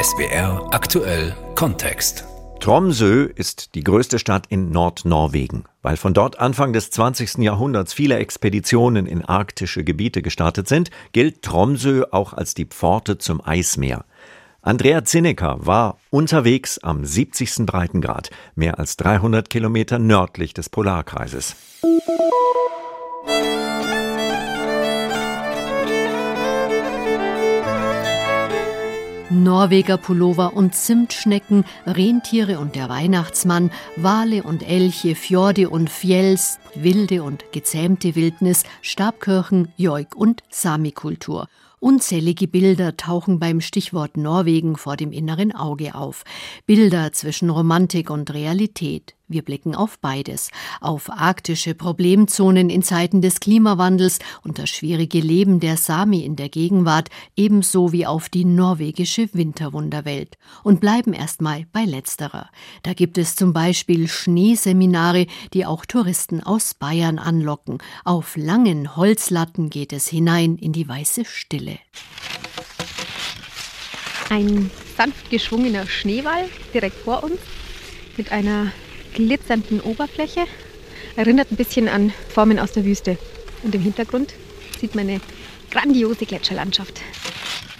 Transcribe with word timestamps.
SWR 0.00 0.68
aktuell 0.72 1.34
Kontext. 1.56 2.24
Tromsø 2.60 3.24
ist 3.34 3.74
die 3.74 3.82
größte 3.82 4.18
Stadt 4.18 4.46
in 4.48 4.70
Nordnorwegen. 4.70 5.64
Weil 5.82 5.96
von 5.96 6.14
dort 6.14 6.38
Anfang 6.38 6.72
des 6.72 6.90
20. 6.90 7.38
Jahrhunderts 7.38 7.92
viele 7.92 8.18
Expeditionen 8.18 9.06
in 9.06 9.24
arktische 9.24 9.82
Gebiete 9.82 10.22
gestartet 10.22 10.68
sind, 10.68 10.90
gilt 11.12 11.42
Tromsø 11.42 12.04
auch 12.12 12.34
als 12.34 12.54
die 12.54 12.66
Pforte 12.66 13.18
zum 13.18 13.44
Eismeer. 13.44 14.04
Andrea 14.60 15.04
Zinnecker 15.04 15.56
war 15.66 15.98
unterwegs 16.10 16.78
am 16.78 17.04
70. 17.04 17.66
Breitengrad, 17.66 18.30
mehr 18.54 18.78
als 18.78 18.96
300 18.96 19.50
Kilometer 19.50 19.98
nördlich 19.98 20.54
des 20.54 20.68
Polarkreises. 20.68 21.56
Norweger 29.42 29.96
Pullover 29.96 30.54
und 30.54 30.74
Zimtschnecken, 30.74 31.64
Rentiere 31.86 32.60
und 32.60 32.76
der 32.76 32.88
Weihnachtsmann, 32.88 33.70
Wale 33.96 34.42
und 34.44 34.62
Elche, 34.62 35.14
Fjorde 35.14 35.68
und 35.68 35.90
Fjells, 35.90 36.58
wilde 36.74 37.22
und 37.22 37.44
gezähmte 37.52 38.14
Wildnis, 38.14 38.62
Stabkirchen, 38.82 39.72
Joik 39.76 40.14
und 40.14 40.42
Samikultur. 40.50 41.48
Unzählige 41.80 42.46
Bilder 42.46 42.96
tauchen 42.96 43.40
beim 43.40 43.60
Stichwort 43.60 44.16
Norwegen 44.16 44.76
vor 44.76 44.96
dem 44.96 45.10
inneren 45.10 45.52
Auge 45.52 45.96
auf. 45.96 46.22
Bilder 46.64 47.12
zwischen 47.12 47.50
Romantik 47.50 48.08
und 48.08 48.32
Realität. 48.32 49.16
Wir 49.32 49.42
blicken 49.42 49.74
auf 49.74 49.98
beides, 49.98 50.50
auf 50.80 51.10
arktische 51.10 51.74
Problemzonen 51.74 52.70
in 52.70 52.82
Zeiten 52.82 53.22
des 53.22 53.40
Klimawandels 53.40 54.18
und 54.42 54.58
das 54.58 54.70
schwierige 54.70 55.20
Leben 55.20 55.60
der 55.60 55.76
Sami 55.76 56.20
in 56.20 56.36
der 56.36 56.48
Gegenwart, 56.48 57.08
ebenso 57.36 57.92
wie 57.92 58.06
auf 58.06 58.28
die 58.28 58.44
norwegische 58.44 59.28
Winterwunderwelt 59.32 60.36
und 60.62 60.80
bleiben 60.80 61.12
erstmal 61.12 61.66
bei 61.72 61.84
letzterer. 61.84 62.50
Da 62.82 62.92
gibt 62.92 63.18
es 63.18 63.34
zum 63.34 63.52
Beispiel 63.52 64.08
Schneeseminare, 64.08 65.26
die 65.54 65.66
auch 65.66 65.86
Touristen 65.86 66.42
aus 66.42 66.74
Bayern 66.74 67.18
anlocken. 67.18 67.78
Auf 68.04 68.36
langen 68.36 68.96
Holzlatten 68.96 69.70
geht 69.70 69.92
es 69.92 70.08
hinein 70.08 70.56
in 70.56 70.72
die 70.72 70.88
weiße 70.88 71.24
Stille. 71.24 71.78
Ein 74.30 74.70
sanft 74.96 75.30
geschwungener 75.30 75.86
Schneewall 75.86 76.48
direkt 76.72 76.96
vor 76.96 77.22
uns 77.22 77.38
mit 78.16 78.32
einer 78.32 78.72
glitzernden 79.14 79.80
Oberfläche. 79.80 80.44
Erinnert 81.16 81.50
ein 81.50 81.56
bisschen 81.56 81.88
an 81.88 82.12
Formen 82.28 82.58
aus 82.58 82.72
der 82.72 82.84
Wüste. 82.84 83.18
Und 83.62 83.74
im 83.74 83.82
Hintergrund 83.82 84.34
sieht 84.80 84.94
man 84.94 85.08
eine 85.08 85.20
grandiose 85.70 86.26
Gletscherlandschaft. 86.26 87.00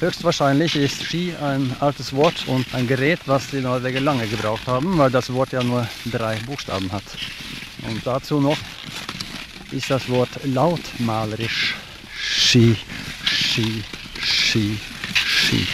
Höchstwahrscheinlich 0.01 0.75
ist 0.75 1.05
Ski 1.05 1.33
ein 1.41 1.77
altes 1.79 2.13
Wort 2.13 2.49
und 2.49 2.67
ein 2.75 2.89
Gerät, 2.89 3.21
was 3.27 3.51
die 3.51 3.61
Norweger 3.61 4.01
lange 4.01 4.27
gebraucht 4.27 4.67
haben, 4.67 4.99
weil 4.99 5.11
das 5.11 5.33
Wort 5.33 5.53
ja 5.53 5.63
nur 5.63 5.87
drei 6.11 6.37
Buchstaben 6.47 6.91
hat. 6.91 7.05
Und 7.89 8.05
dazu 8.05 8.41
noch 8.41 8.59
ist 9.71 9.91
das 9.91 10.09
Wort 10.09 10.31
lautmalerisch. 10.45 11.77
Ski, 12.21 12.77
Ski, 13.25 13.85
Ski, 14.21 14.79
Ski. 15.15 15.67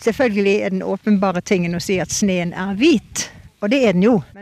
Selvfølgelig 0.00 0.60
er 0.60 0.70
den 0.70 0.82
åpenbare 0.82 1.40
tingen 1.40 1.78
å 1.78 1.80
si 1.80 1.96
at 2.02 2.12
sneen 2.12 2.52
er 2.52 2.74
hvit. 2.76 3.30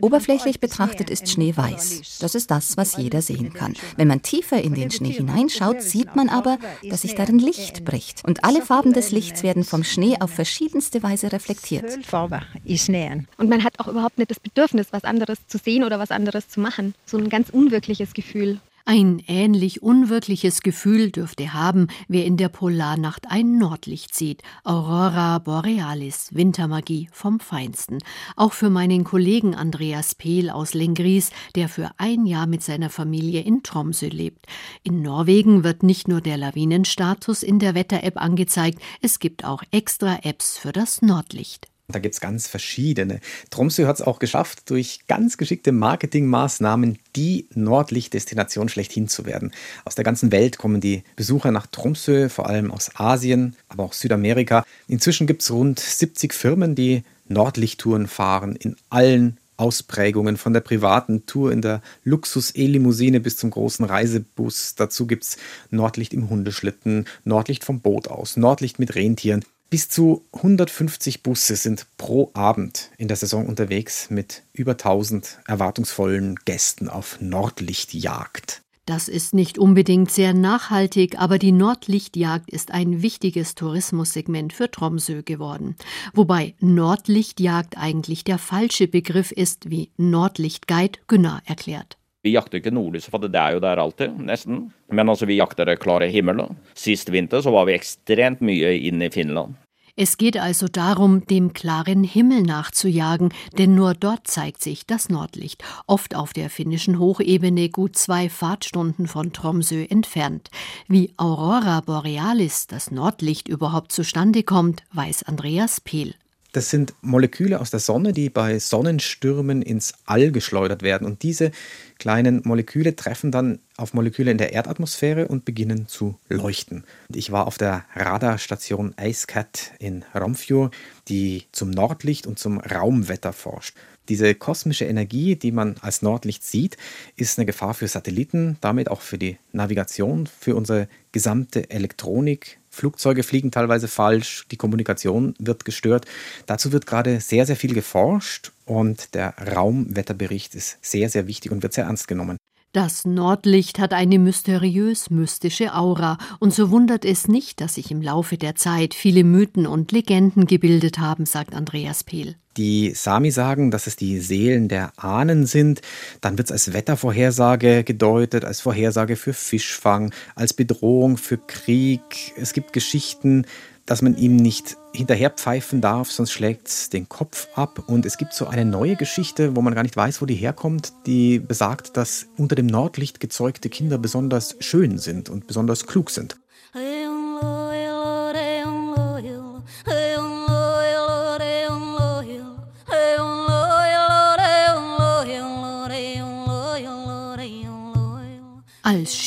Oberflächlich 0.01 0.61
betrachtet 0.61 1.11
ist 1.11 1.29
Schnee 1.29 1.57
weiß. 1.57 2.19
Das 2.21 2.35
ist 2.35 2.51
das, 2.51 2.77
was 2.77 2.97
jeder 2.97 3.23
sehen 3.23 3.53
kann. 3.53 3.75
Wenn 3.97 4.09
man 4.09 4.23
tiefer 4.23 4.61
in 4.61 4.75
den 4.75 4.91
Schnee 4.91 5.13
hineinschaut, 5.13 5.83
sieht 5.83 6.17
man 6.17 6.29
aber, 6.29 6.59
dass 6.89 7.03
sich 7.03 7.15
darin 7.15 7.39
Licht 7.39 7.85
bricht. 7.85 8.25
Und 8.25 8.45
alle 8.45 8.63
Farben 8.63 8.93
des 8.93 9.11
Lichts 9.11 9.43
werden 9.43 9.65
vom 9.65 9.85
Schnee 9.85 10.17
auf 10.21 10.31
verschiedenste 10.31 11.03
Weise 11.03 11.33
reflektiert. 11.33 11.99
Und 12.13 13.49
man 13.51 13.65
hat 13.65 13.79
auch 13.79 13.89
überhaupt 13.89 14.19
nicht 14.19 14.31
das 14.31 14.41
Bedürfnis, 14.41 14.89
was 14.91 15.05
anderes 15.05 15.39
zu 15.47 15.59
sehen 15.59 15.85
oder 15.85 15.99
was 15.99 16.11
anderes 16.11 16.49
zu 16.49 16.61
machen. 16.61 16.95
So 17.07 17.19
ein 17.19 17.29
ganz 17.29 17.51
unwirkliches 17.51 18.15
Gefühl. 18.15 18.61
Ein 18.85 19.23
ähnlich 19.29 19.83
unwirkliches 19.83 20.61
Gefühl 20.61 21.13
dürfte 21.13 21.53
haben, 21.53 21.87
wer 22.09 22.25
in 22.25 22.37
der 22.37 22.49
Polarnacht 22.49 23.31
ein 23.31 23.57
Nordlicht 23.57 24.15
sieht. 24.15 24.43
Aurora 24.65 25.39
Borealis, 25.39 26.31
Wintermagie 26.33 27.09
vom 27.13 27.39
Feinsten. 27.39 27.99
Auch 28.35 28.53
für 28.53 28.71
meinen 28.71 29.05
Kollegen 29.05 29.55
Andreas 29.55 30.17
Pehl 30.17 30.51
aus 30.51 30.75
Lengries, 30.75 31.31
der 31.55 31.69
für 31.69 31.93
ein 31.99 32.27
Jahr 32.27 32.47
mit 32.47 32.63
seiner 32.63 32.91
Familie 32.91 33.43
in 33.43 33.63
Tromsø 33.63 34.09
lebt. 34.09 34.47
In 34.83 35.01
Norwegen 35.01 35.63
wird 35.63 35.85
nicht 35.85 36.09
nur 36.09 36.21
der 36.21 36.37
Lawinenstatus 36.37 37.45
in 37.45 37.61
der 37.61 37.77
Wetter-App 37.77 38.21
angezeigt, 38.21 38.83
es 39.01 39.21
gibt 39.21 39.45
auch 39.45 39.63
extra 39.71 40.19
Apps 40.23 40.59
für 40.59 40.73
das 40.73 41.03
Nordlicht. 41.03 41.72
Da 41.93 41.99
gibt 41.99 42.15
es 42.15 42.21
ganz 42.21 42.47
verschiedene. 42.47 43.21
Tromsø 43.51 43.87
hat 43.87 43.97
es 43.97 44.03
auch 44.03 44.19
geschafft, 44.19 44.71
durch 44.71 45.01
ganz 45.09 45.37
geschickte 45.37 45.73
Marketingmaßnahmen 45.73 46.99
die 47.17 47.47
Nordlichtdestination 47.55 48.69
schlechthin 48.69 49.09
zu 49.09 49.27
werden. 49.27 49.53
Aus 49.85 49.95
der 49.95 50.05
ganzen 50.05 50.33
Welt 50.33 50.59
kommen 50.59 50.81
die 50.81 51.05
Besucher 51.17 51.51
nach 51.51 51.67
Tromsø, 51.67 52.29
vor 52.29 52.49
allem 52.49 52.71
aus 52.71 52.91
Asien, 52.95 53.57
aber 53.69 53.85
auch 53.85 53.93
Südamerika. 53.93 54.65
Inzwischen 54.89 55.27
gibt 55.27 55.43
es 55.43 55.51
rund 55.51 55.79
70 55.79 56.35
Firmen, 56.35 56.75
die 56.75 57.05
Nordlichttouren 57.29 58.07
fahren 58.07 58.57
in 58.57 58.77
allen 58.91 59.39
Ausprägungen, 59.57 60.37
von 60.37 60.53
der 60.53 60.61
privaten 60.61 61.27
Tour 61.27 61.53
in 61.53 61.63
der 61.63 61.83
Luxus-E-Limousine 62.05 63.21
bis 63.21 63.37
zum 63.37 63.51
großen 63.51 63.85
Reisebus. 63.85 64.75
Dazu 64.75 65.07
gibt 65.07 65.25
es 65.25 65.37
Nordlicht 65.71 66.15
im 66.15 66.31
Hundeschlitten, 66.31 67.07
Nordlicht 67.25 67.65
vom 67.65 67.81
Boot 67.81 68.09
aus, 68.09 68.37
Nordlicht 68.37 68.79
mit 68.79 68.95
Rentieren. 68.95 69.45
Bis 69.73 69.89
zu 69.89 70.27
150 70.35 71.23
Busse 71.23 71.57
sind 71.57 71.87
pro 71.97 72.31
Abend 72.35 72.91
in 72.99 73.09
der 73.09 73.17
Saison 73.17 73.47
unterwegs 73.47 74.11
mit 74.11 74.43
über 74.53 74.73
1000 74.73 75.39
erwartungsvollen 75.47 76.37
Gästen 76.45 76.91
auf 76.91 77.23
Nordlichtjagd. 77.23 78.61
Das 78.85 79.09
ist 79.09 79.33
nicht 79.33 79.57
unbedingt 79.59 80.11
sehr 80.11 80.35
nachhaltig, 80.35 81.19
aber 81.19 81.39
die 81.39 81.53
Nordlichtjagd 81.53 82.51
ist 82.51 82.71
ein 82.71 83.01
wichtiges 83.01 83.55
Tourismussegment 83.55 84.53
für 84.53 84.71
Tromsø 84.71 85.23
geworden. 85.23 85.77
Wobei 86.13 86.55
Nordlichtjagd 86.61 87.79
eigentlich 87.79 88.25
der 88.25 88.37
falsche 88.37 88.89
Begriff 88.89 89.33
ist, 89.33 89.71
wie 89.71 89.89
Nordlichtguide 89.97 90.99
Gunnar 91.07 91.41
erklärt. 91.47 91.97
Vi 92.23 92.31
jakter 92.37 92.61
ikke 92.61 92.71
nordlys, 92.71 93.09
for 93.11 93.19
det 93.19 93.35
er 93.35 93.57
jo 93.57 93.61
der 93.61 93.81
alltid, 93.83 94.15
nesten. 94.23 94.69
Men 94.95 95.09
altså, 95.11 95.27
vi 95.27 95.41
jakter 95.41 95.75
klare 95.75 96.07
himmelen. 96.07 96.55
Sist 96.79 97.11
vinter 97.11 97.43
så 97.43 97.51
var 97.51 97.67
vi 97.67 97.75
ekstremt 97.75 98.45
mye 98.47 98.77
inn 98.79 99.03
i 99.03 99.11
Finland. 99.11 99.57
Es 99.95 100.17
geht 100.17 100.39
also 100.39 100.69
darum, 100.69 101.27
dem 101.27 101.53
klaren 101.53 102.03
Himmel 102.03 102.43
nachzujagen, 102.43 103.29
denn 103.59 103.75
nur 103.75 103.93
dort 103.93 104.27
zeigt 104.27 104.63
sich 104.63 104.87
das 104.87 105.11
Nordlicht, 105.11 105.63
oft 105.87 106.15
auf 106.15 106.33
der 106.33 106.49
finnischen 106.49 106.99
Hochebene 106.99 107.69
gut 107.69 107.97
zwei 107.97 108.31
Fahrtstunden 108.31 109.07
von 109.07 109.35
Tromsø 109.35 109.85
entfernt. 109.85 110.51
Wie 110.89 111.13
Aurora 111.19 111.83
Borealis, 111.83 112.67
das 112.69 112.91
Nordlicht, 112.91 113.49
überhaupt 113.49 113.93
zustande 113.93 114.45
kommt, 114.45 114.83
weiß 114.93 115.25
Andreas 115.25 115.83
Pehl. 115.83 116.15
Das 116.53 116.69
sind 116.69 116.93
Moleküle 117.01 117.61
aus 117.61 117.71
der 117.71 117.81
Sonne, 117.81 118.13
die 118.13 118.29
bei 118.29 118.59
Sonnenstürmen 118.59 119.63
ins 119.63 119.95
All 120.05 120.33
geschleudert 120.33 120.83
werden. 120.83 121.07
Und 121.07 121.23
diese 121.23 121.51
kleinen 121.99 122.43
Moleküle 122.45 122.95
treffen 122.95 123.33
dann 123.33 123.59
auf 123.79 123.95
Moleküle 123.95 124.31
in 124.31 124.37
der 124.37 124.53
Erdatmosphäre 124.53 125.29
und 125.29 125.47
beginnen 125.47 125.89
zu 125.89 126.19
leuchten. 126.29 126.85
Ich 127.09 127.33
war 127.33 127.47
auf 127.47 127.57
der 127.57 127.87
Radarstation 127.95 128.95
IceCat 129.01 129.73
in 129.79 130.05
Romfjord, 130.15 130.75
die 131.09 131.45
zum 131.53 131.71
Nordlicht 131.71 132.27
und 132.27 132.39
zum 132.39 132.61
Raumwetter 132.61 133.33
forscht. 133.33 133.75
Diese 134.11 134.35
kosmische 134.35 134.85
Energie, 134.85 135.37
die 135.37 135.53
man 135.53 135.77
als 135.81 136.03
Nordlicht 136.03 136.45
sieht, 136.45 136.77
ist 137.17 137.39
eine 137.39 137.47
Gefahr 137.47 137.73
für 137.73 137.89
Satelliten, 137.89 138.59
damit 138.61 138.91
auch 138.91 139.01
für 139.01 139.17
die 139.17 139.39
Navigation, 139.53 140.27
für 140.27 140.57
unsere 140.57 140.89
gesamte 141.13 141.71
Elektronik, 141.71 142.59
Flugzeuge 142.73 143.23
fliegen 143.23 143.51
teilweise 143.51 143.87
falsch, 143.87 144.47
die 144.51 144.57
Kommunikation 144.57 145.35
wird 145.39 145.67
gestört. 145.67 146.07
Dazu 146.47 146.73
wird 146.73 146.87
gerade 146.87 147.21
sehr, 147.21 147.45
sehr 147.45 147.57
viel 147.57 147.75
geforscht 147.75 148.53
und 148.65 149.15
der 149.15 149.35
Raumwetterbericht 149.55 150.55
ist 150.55 150.79
sehr, 150.81 151.11
sehr 151.11 151.27
wichtig 151.27 151.53
und 151.53 151.63
wird 151.63 151.75
sehr 151.75 151.85
ernst 151.85 152.09
genommen. 152.09 152.39
Das 152.73 153.05
Nordlicht 153.05 153.79
hat 153.79 153.93
eine 153.93 154.19
mysteriös-mystische 154.19 155.75
Aura, 155.75 156.17
und 156.41 156.55
so 156.55 156.71
wundert 156.71 157.05
es 157.05 157.29
nicht, 157.29 157.61
dass 157.61 157.75
sich 157.75 157.91
im 157.91 158.01
Laufe 158.01 158.39
der 158.39 158.55
Zeit 158.55 158.95
viele 158.95 159.25
Mythen 159.25 159.67
und 159.67 159.93
Legenden 159.93 160.47
gebildet 160.47 160.99
haben, 160.99 161.27
sagt 161.27 161.55
Andreas 161.55 162.03
Pehl. 162.03 162.37
Die 162.57 162.93
Sami 162.95 163.31
sagen, 163.31 163.71
dass 163.71 163.87
es 163.87 163.97
die 163.97 164.21
Seelen 164.21 164.69
der 164.69 164.93
Ahnen 164.97 165.47
sind. 165.47 165.81
Dann 166.21 166.37
wird 166.39 166.49
es 166.49 166.53
als 166.53 166.73
Wettervorhersage 166.73 167.85
gedeutet, 167.85 168.45
als 168.45 168.61
Vorhersage 168.61 169.17
für 169.17 169.33
Fischfang, 169.33 170.13
als 170.35 170.53
Bedrohung 170.53 171.17
für 171.17 171.39
Krieg. 171.39 172.33
Es 172.37 172.53
gibt 172.53 172.73
Geschichten, 172.73 173.47
dass 173.87 174.03
man 174.03 174.17
ihm 174.17 174.37
nicht 174.37 174.77
hinterherpfeifen 174.95 175.81
darf, 175.81 176.11
sonst 176.11 176.33
schlägt 176.33 176.69
es 176.69 176.91
den 176.91 177.09
Kopf 177.09 177.49
ab. 177.55 177.85
Und 177.89 178.07
es 178.07 178.17
gibt 178.17 178.33
so 178.33 178.47
eine 178.47 178.65
neue 178.65 178.97
Geschichte, 178.97 179.57
wo 179.57 179.63
man 179.63 179.75
gar 179.75 179.83
nicht 179.83 179.97
weiß, 179.97 180.23
wo 180.23 180.27
die 180.27 180.35
herkommt, 180.35 180.93
die 181.07 181.39
besagt, 181.39 181.97
dass 181.97 182.27
unter 182.37 182.55
dem 182.55 182.67
Nordlicht 182.67 183.21
gezeugte 183.21 183.69
Kinder 183.71 183.99
besonders 183.99 184.57
schön 184.61 184.99
sind 184.99 185.31
und 185.31 185.47
besonders 185.47 185.87
klug 185.87 186.11
sind. 186.11 186.37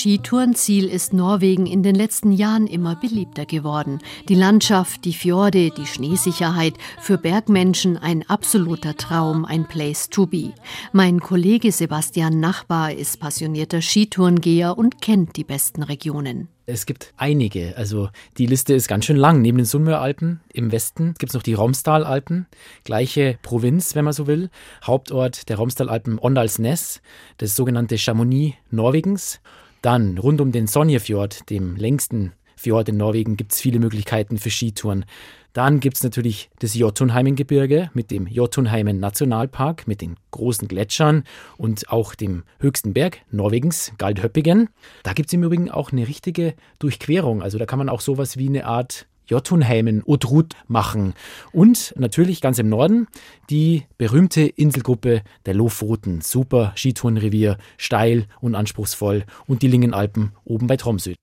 Skitourenziel 0.06 0.88
ist 0.88 1.14
Norwegen 1.14 1.66
in 1.66 1.82
den 1.82 1.96
letzten 1.96 2.32
Jahren 2.32 2.68
immer 2.68 2.96
beliebter 2.96 3.48
geworden. 3.48 3.98
Die 4.30 4.36
Landschaft, 4.36 5.04
die 5.04 5.14
Fjorde, 5.14 5.72
die 5.72 5.88
Schneesicherheit, 5.88 6.76
für 7.02 7.18
Bergmenschen 7.18 7.98
ein 7.98 8.22
absoluter 8.30 8.96
Traum, 8.98 9.46
ein 9.46 9.68
Place 9.68 10.12
to 10.12 10.28
be. 10.28 10.54
Mein 10.92 11.22
Kollege 11.22 11.72
Sebastian 11.72 12.40
Nachbar 12.40 12.92
ist 12.92 13.20
passionierter 13.20 13.82
Skitourengeher 13.82 14.78
und 14.78 15.02
kennt 15.02 15.38
die 15.38 15.44
besten 15.44 15.82
Regionen. 15.82 16.50
Es 16.68 16.86
gibt 16.86 17.12
einige. 17.18 17.76
Also 17.76 18.10
die 18.38 18.46
Liste 18.46 18.76
ist 18.76 18.88
ganz 18.88 19.06
schön 19.06 19.18
lang. 19.18 19.42
Neben 19.42 19.58
den 19.58 19.66
Sunnmöralpen 19.66 20.40
im 20.54 20.72
Westen 20.72 21.16
gibt 21.18 21.32
es 21.32 21.34
noch 21.34 21.42
die 21.42 21.56
Romsdalalpen. 21.56 22.46
Gleiche 22.84 23.40
Provinz, 23.42 23.96
wenn 23.96 24.06
man 24.06 24.14
so 24.14 24.28
will. 24.28 24.52
Hauptort 24.84 25.50
der 25.50 25.58
Romsdalalpen 25.58 26.20
Ondalsnes, 26.20 27.02
das 27.38 27.56
sogenannte 27.56 27.98
Chamonix 27.98 28.56
Norwegens. 28.70 29.42
Dann 29.86 30.18
rund 30.18 30.42
um 30.42 30.52
den 30.52 30.66
Sonjefjord, 30.66 31.48
dem 31.52 31.76
längsten 31.76 32.32
Fjord 32.56 32.90
in 32.90 32.98
Norwegen, 32.98 33.38
gibt 33.38 33.52
es 33.52 33.62
viele 33.62 33.78
Möglichkeiten 33.78 34.40
für 34.40 34.50
Skitouren. 34.50 35.06
Dann 35.54 35.80
gibt 35.80 35.98
es 35.98 36.04
natürlich 36.04 36.50
das 36.58 36.74
Jotunheimengebirge 36.74 37.92
mit 37.94 38.10
dem 38.10 38.26
Jotunheimen 38.26 39.00
Nationalpark, 39.00 39.88
mit 39.88 40.02
den 40.02 40.16
großen 40.32 40.68
Gletschern 40.68 41.24
und 41.58 41.92
auch 41.92 42.16
dem 42.16 42.46
höchsten 42.58 42.94
Berg 42.94 43.20
Norwegens, 43.30 43.92
Galdhöppigen. 44.00 44.70
Da 45.04 45.14
gibt 45.14 45.30
es 45.30 45.34
im 45.34 45.44
Übrigen 45.44 45.70
auch 45.70 45.92
eine 45.92 46.08
richtige 46.08 46.56
Durchquerung. 46.80 47.44
Also 47.44 47.60
da 47.60 47.68
kann 47.68 47.78
man 47.78 47.90
auch 47.90 48.02
sowas 48.02 48.38
wie 48.38 48.50
eine 48.50 48.66
Art 48.66 49.06
Jotunheimen, 49.28 50.04
Odrut 50.04 50.54
machen. 50.68 51.14
Und 51.52 51.94
natürlich 51.98 52.42
ganz 52.42 52.60
im 52.60 52.70
Norden 52.70 53.08
die 53.50 53.84
berühmte 53.98 54.42
Inselgruppe 54.42 55.22
der 55.46 55.54
Lofoten. 55.54 56.22
Super 56.22 56.74
Skitourenrevier, 56.76 57.58
steil 57.78 58.28
und 58.42 58.56
anspruchsvoll. 58.56 59.26
Und 59.48 59.62
die 59.62 59.68
Lingenalpen 59.68 60.32
oben 60.44 60.68
bei 60.68 60.78
Tromsø. 60.78 61.14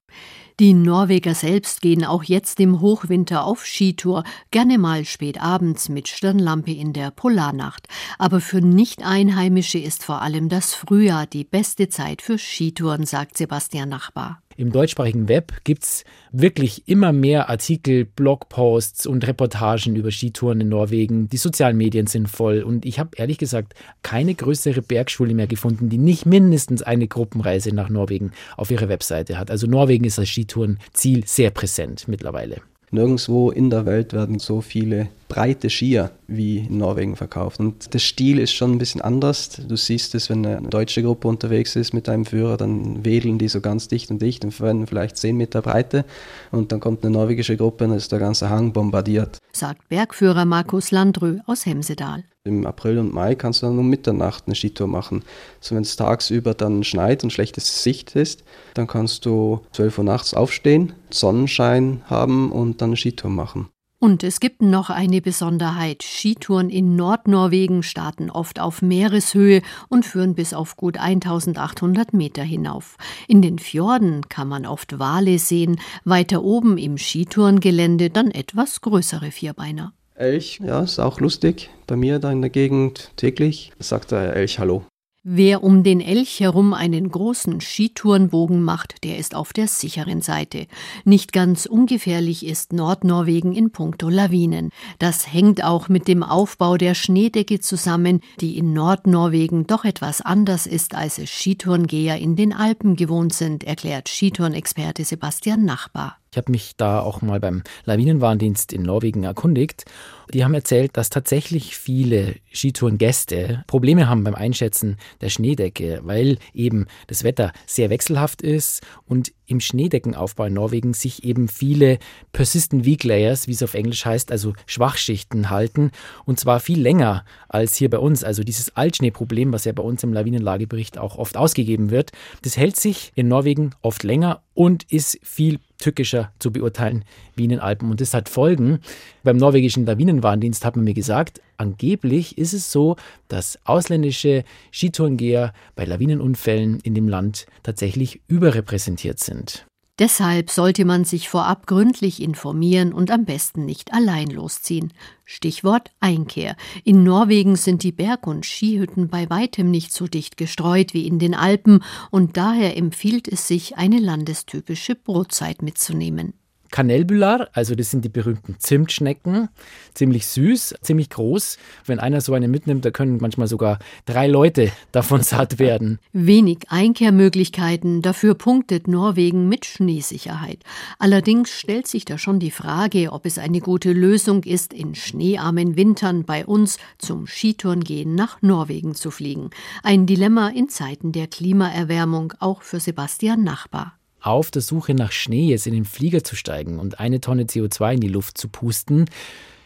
Die 0.61 0.75
Norweger 0.75 1.35
selbst 1.35 1.81
gehen 1.81 2.05
auch 2.05 2.25
jetzt 2.25 2.61
im 2.61 2.81
Hochwinter 2.81 3.45
auf 3.45 3.65
Skitour, 3.65 4.23
gerne 4.51 4.77
mal 4.79 5.05
spät 5.05 5.41
abends 5.41 5.89
mit 5.89 6.09
Stirnlampe 6.09 6.73
in 6.73 6.93
der 6.93 7.11
Polarnacht. 7.11 7.89
Aber 8.19 8.41
für 8.41 8.61
Nicht-Einheimische 8.61 9.79
ist 9.79 10.05
vor 10.05 10.21
allem 10.21 10.49
das 10.49 10.75
Frühjahr 10.75 11.27
die 11.27 11.45
beste 11.45 11.89
Zeit 11.89 12.21
für 12.21 12.39
Skitouren, 12.39 13.07
sagt 13.07 13.39
Sebastian 13.39 13.89
Nachbar. 13.89 14.42
Im 14.57 14.73
deutschsprachigen 14.73 15.29
Web 15.29 15.53
gibt 15.65 15.85
es 15.85 16.05
wirklich 16.31 16.89
immer 16.89 17.13
mehr 17.13 17.49
Artikel, 17.49 18.05
Blogposts 18.05 19.07
und 19.07 19.27
Reportagen 19.27 19.97
über 19.97 20.11
Skitouren 20.11 20.61
in 20.61 20.69
Norwegen. 20.69 21.29
Die 21.29 21.37
sozialen 21.37 21.77
Medien 21.77 22.07
sind 22.07 22.29
voll 22.29 22.63
und 22.63 22.85
ich 22.85 22.99
habe 22.99 23.11
ehrlich 23.17 23.39
gesagt 23.39 23.75
keine 24.03 24.35
größere 24.35 24.83
Bergschule 24.83 25.35
mehr 25.35 25.47
gefunden, 25.47 25.89
die 25.89 25.99
nicht 25.99 26.27
mindestens 26.27 26.83
eine 26.83 27.09
Gruppenreise 27.09 27.75
nach 27.75 27.89
Norwegen 27.89 28.33
auf 28.57 28.71
ihrer 28.71 28.89
Webseite 28.89 29.39
hat. 29.39 29.51
Also 29.51 29.67
Norwegen 29.67 30.05
ist 30.05 30.19
als 30.19 30.29
Skitourenziel 30.29 31.27
sehr 31.27 31.51
präsent 31.51 32.09
mittlerweile. 32.09 32.59
Nirgendwo 32.91 33.51
in 33.51 33.71
der 33.71 33.87
Welt 33.87 34.13
werden 34.13 34.39
so 34.39 34.61
viele 34.61 35.09
breite 35.33 35.71
Skier 35.71 36.11
wie 36.27 36.59
in 36.59 36.77
Norwegen 36.77 37.17
verkauft. 37.17 37.59
Und 37.59 37.95
der 37.95 37.99
Stil 37.99 38.39
ist 38.39 38.53
schon 38.53 38.73
ein 38.73 38.79
bisschen 38.79 39.01
anders. 39.01 39.49
Du 39.67 39.77
siehst 39.77 40.15
es, 40.15 40.29
wenn 40.29 40.45
eine 40.45 40.69
deutsche 40.69 41.03
Gruppe 41.03 41.27
unterwegs 41.27 41.75
ist 41.75 41.95
mit 41.95 42.09
einem 42.09 42.27
Führer, 42.27 42.59
dann 42.59 43.03
wedeln 43.05 43.39
die 43.39 43.49
so 43.49 43.63
ganz 43.63 43.89
dicht 43.89 44.11
und 44.11 44.21
dicht 44.21 44.45
und 44.45 44.53
verwenden 44.53 44.87
vielleicht 44.87 45.17
10 45.17 45.37
Meter 45.37 45.63
Breite. 45.63 46.05
Und 46.51 46.71
dann 46.71 46.81
kommt 46.81 47.03
eine 47.03 47.13
norwegische 47.13 47.57
Gruppe 47.57 47.85
und 47.85 47.93
ist 47.93 48.13
der 48.13 48.19
ganze 48.19 48.51
Hang 48.51 48.75
bombardiert. 48.75 49.39
Sagt 49.53 49.89
Bergführer 49.89 50.45
Markus 50.45 50.91
Landrö 50.91 51.39
aus 51.47 51.65
Hemsedal. 51.65 52.25
Im 52.45 52.67
April 52.67 52.99
und 52.99 53.15
Mai 53.15 53.35
kannst 53.37 53.63
du 53.63 53.67
dann 53.67 53.79
um 53.79 53.89
Mitternacht 53.89 54.45
eine 54.47 54.57
Skitour 54.57 54.89
machen. 54.89 55.23
So 55.61 55.77
wenn 55.77 55.83
es 55.83 55.97
tagsüber 55.97 56.55
dann 56.55 56.83
schneit 56.83 57.23
und 57.23 57.33
schlechte 57.33 57.61
Sicht 57.61 58.17
ist, 58.17 58.43
dann 58.75 58.89
kannst 58.89 59.25
du 59.25 59.61
12 59.73 59.99
Uhr 59.99 60.05
nachts 60.05 60.35
aufstehen, 60.35 60.93
Sonnenschein 61.11 62.03
haben 62.07 62.51
und 62.51 62.83
dann 62.83 62.91
eine 62.91 62.97
Skitour 62.97 63.31
machen. 63.31 63.69
Und 64.03 64.25
es 64.25 64.41
gibt 64.41 64.63
noch 64.63 64.91
eine 64.91 65.23
Besonderheit. 65.23 66.03
Skitouren 66.03 66.71
in 66.71 66.97
Nordnorwegen 66.97 67.85
starten 67.85 68.31
oft 68.31 68.59
auf 68.59 68.83
Meereshöhe 68.83 69.63
und 69.89 70.05
führen 70.05 70.35
bis 70.35 70.55
auf 70.55 70.75
gut 70.75 70.99
1800 70.99 72.13
Meter 72.13 72.43
hinauf. 72.43 72.97
In 73.29 73.43
den 73.43 73.61
Fjorden 73.61 74.29
kann 74.29 74.49
man 74.49 74.67
oft 74.67 74.99
Wale 74.99 75.39
sehen, 75.39 75.79
weiter 76.05 76.43
oben 76.43 76.79
im 76.79 76.99
Skitourengelände 76.99 78.11
dann 78.11 78.33
etwas 78.33 78.81
größere 78.81 79.31
Vierbeiner. 79.31 79.93
Elch, 80.17 80.59
ja, 80.61 80.81
ist 80.81 80.99
auch 80.99 81.21
lustig. 81.21 81.71
Bei 81.87 81.95
mir 81.95 82.19
da 82.19 82.33
in 82.33 82.41
der 82.41 82.51
Gegend 82.51 83.13
täglich 83.15 83.71
sagt 83.79 84.11
der 84.11 84.35
Elch 84.35 84.59
Hallo. 84.59 84.83
Wer 85.25 85.63
um 85.63 85.85
den 85.85 86.01
Elch 86.01 86.41
herum 86.41 86.75
einen 86.75 87.09
großen 87.09 87.61
Skitourenbogen 87.61 88.61
macht, 88.61 89.05
der 89.05 89.19
ist 89.19 89.37
auf 89.37 89.53
der 89.53 89.69
sicheren 89.69 90.21
Seite. 90.21 90.67
Nicht 91.05 91.33
ganz 91.33 91.67
ungefährlich 91.67 92.45
ist 92.45 92.73
Nordnorwegen 92.73 93.53
in 93.53 93.71
puncto 93.71 94.09
Lawinen. 94.09 94.71
Das 94.99 95.33
hängt 95.33 95.63
auch 95.63 95.89
mit 95.89 96.09
dem 96.09 96.25
Aufbau 96.25 96.77
der 96.77 96.97
Schneedecke 96.97 97.61
zusammen, 97.61 98.21
die 98.41 98.59
in 98.59 98.73
Nordnorwegen 98.73 99.69
doch 99.69 99.85
etwas 99.85 100.23
anders 100.23 100.67
ist, 100.67 100.97
als 100.97 101.19
es 101.19 101.31
Skitourengeher 101.31 102.19
in 102.19 102.35
den 102.35 102.53
Alpen 102.53 102.97
gewohnt 102.97 103.33
sind, 103.33 103.63
erklärt 103.63 104.09
Skitourenexperte 104.09 105.05
Sebastian 105.05 105.65
Nachbar. 105.65 106.17
Ich 106.33 106.39
habe 106.39 106.51
mich 106.51 106.77
da 106.79 107.01
auch 107.01 107.21
mal 107.21 107.39
beim 107.39 107.63
Lawinenwarndienst 107.85 108.73
in 108.73 108.83
Norwegen 108.83 109.23
erkundigt. 109.23 109.85
Die 110.33 110.45
haben 110.45 110.55
erzählt, 110.55 110.97
dass 110.97 111.11
tatsächlich 111.11 111.77
viele 111.77 112.37
Skitourengäste 112.53 113.65
Probleme 113.67 114.09
haben 114.09 114.25
beim 114.25 114.35
Einschätzen 114.35 114.97
der 115.21 115.29
Schneedecke, 115.29 116.01
weil 116.03 116.39
eben 116.55 116.87
das 117.07 117.25
Wetter 117.25 117.53
sehr 117.67 117.91
wechselhaft 117.91 118.43
ist 118.43 118.83
und 119.07 119.33
im 119.47 119.61
Schneedeckenaufbau 119.61 120.47
in 120.47 120.55
Norwegen 120.55 120.95
sich 120.95 121.25
eben 121.25 121.49
viele 121.49 121.99
Persistent 122.33 122.85
Weak 122.85 123.05
Layers, 123.05 123.49
wie 123.49 123.53
es 123.53 123.63
auf 123.63 123.75
Englisch 123.75 124.07
heißt, 124.07 124.33
also 124.33 124.55
Schwachschichten 124.67 125.51
halten 125.51 125.91
und 126.25 126.41
zwar 126.41 126.61
viel 126.61 126.81
länger 126.81 127.25
als 127.49 127.77
hier 127.77 127.91
bei 127.91 127.99
uns. 127.99 128.25
Also 128.25 128.43
dieses 128.45 128.77
Altschneeproblem, 128.77 129.53
was 129.53 129.65
ja 129.65 129.73
bei 129.73 129.83
uns 129.83 130.03
im 130.03 130.13
Lawinenlagebericht 130.13 130.99
auch 130.99 131.17
oft 131.17 131.37
ausgegeben 131.37 131.91
wird, 131.91 132.13
das 132.43 132.57
hält 132.57 132.77
sich 132.77 133.13
in 133.15 133.29
Norwegen 133.29 133.75
oft 133.83 134.03
länger 134.05 134.43
und 134.55 134.85
ist 134.91 135.19
viel 135.23 135.59
tückischer 135.79 136.33
zu 136.39 136.53
beurteilen 136.53 137.05
wie 137.35 137.45
in 137.45 137.51
den 137.51 137.61
Alpen. 137.61 137.91
Und 137.91 138.01
das 138.01 138.15
hat 138.15 138.29
Folgen. 138.29 138.81
Beim 139.25 139.37
norwegischen 139.37 139.85
Lawinenwarndienst 140.13 140.65
hat 140.65 140.77
man 140.77 140.85
mir 140.85 140.95
gesagt, 140.95 141.41
angeblich 141.57 142.37
ist 142.37 142.53
es 142.53 142.71
so, 142.71 142.97
dass 143.29 143.59
ausländische 143.65 144.45
Skitourengeher 144.71 145.53
bei 145.75 145.85
Lawinenunfällen 145.85 146.81
in 146.81 146.95
dem 146.95 147.09
Land 147.09 147.47
tatsächlich 147.63 148.21
überrepräsentiert 148.29 149.19
sind. 149.19 149.67
Deshalb 149.99 150.51
sollte 150.51 150.85
man 150.85 151.05
sich 151.05 151.29
vorab 151.29 151.67
gründlich 151.67 152.23
informieren 152.23 152.93
und 152.93 153.11
am 153.11 153.25
besten 153.25 153.65
nicht 153.67 153.93
allein 153.93 154.29
losziehen. 154.31 154.93
Stichwort 155.25 155.91
Einkehr. 156.01 156.57
In 156.83 157.05
Norwegen 157.05 157.57
sind 157.57 157.83
die 157.83 157.93
Berg- 157.93 158.27
und 158.27 158.45
Skihütten 158.45 159.09
bei 159.09 159.29
weitem 159.31 159.71
nicht 159.71 159.93
so 159.93 160.07
dicht 160.07 160.37
gestreut 160.37 160.95
wie 160.95 161.07
in 161.07 161.19
den 161.19 161.35
Alpen 161.35 161.85
und 162.11 162.37
daher 162.37 162.77
empfiehlt 162.77 163.29
es 163.29 163.47
sich, 163.47 163.77
eine 163.77 163.99
landestypische 163.99 164.95
Brotzeit 164.95 165.63
mitzunehmen. 165.63 166.35
Kanelbülar, 166.73 167.49
also 167.53 167.77
das 167.77 167.93
sind 167.93 168.05
die 168.05 168.09
berühmten 168.09 168.57
Zimtschnecken, 168.59 169.49
ziemlich 169.95 170.27
süß, 170.27 170.75
ziemlich 170.81 171.11
groß. 171.11 171.59
Wenn 171.87 172.01
einer 172.01 172.21
so 172.21 172.35
eine 172.35 172.49
mitnimmt, 172.49 172.85
da 172.85 172.91
können 172.91 173.19
manchmal 173.21 173.47
sogar 173.47 173.79
drei 174.07 174.27
Leute 174.27 174.73
davon 174.91 175.23
satt 175.23 175.61
werden. 175.61 176.01
Wenig 176.13 176.65
Einkehrmöglichkeiten, 176.69 178.03
dafür 178.03 178.35
punktet 178.35 178.89
Norwegen 178.89 179.49
mit 179.49 179.67
Schneesicherheit. 179.67 180.59
Allerdings 180.99 181.51
stellt 181.51 181.87
sich 181.87 182.05
da 182.05 182.19
schon 182.19 182.41
die 182.41 182.51
Frage, 182.51 183.13
ob 183.13 183.27
es 183.27 183.39
eine 183.39 183.61
gute 183.61 183.93
Lösung 183.93 184.43
ist, 184.43 184.73
in 184.73 184.95
schneearmen 184.95 185.77
Wintern 185.77 186.25
bei 186.25 186.45
uns 186.45 186.79
zum 186.99 187.27
Skitourengehen 187.27 188.15
nach 188.15 188.43
Norwegen 188.43 188.95
zu 188.95 189.11
fliegen. 189.11 189.51
Ein 189.83 190.07
Dilemma 190.07 190.49
in 190.49 190.69
Zeiten 190.69 191.13
der 191.13 191.27
Klimaerwärmung, 191.27 192.33
auch 192.41 192.63
für 192.63 192.81
Sebastian 192.81 193.45
Nachbar 193.45 193.99
auf 194.23 194.51
der 194.51 194.63
Suche 194.63 194.95
nach 194.95 195.13
Schnee 195.13 195.47
jetzt 195.47 195.67
in 195.67 195.75
den 195.75 195.85
Flieger 195.85 196.25
zu 196.25 196.37
steigen 196.37 196.79
und 196.79 197.01
eine 197.01 197.21
Tonne 197.21 197.45
CO2 197.45 197.95
in 197.95 198.01
die 198.01 198.09
Luft 198.09 198.39
zu 198.39 198.49
pusten, 198.49 199.07